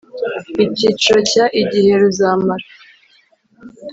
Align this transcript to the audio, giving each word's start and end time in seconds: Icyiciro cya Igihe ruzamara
Icyiciro 0.65 1.19
cya 1.31 1.45
Igihe 1.61 1.91
ruzamara 2.01 2.65